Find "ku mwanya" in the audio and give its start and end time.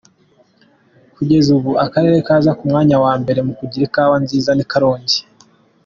2.57-2.97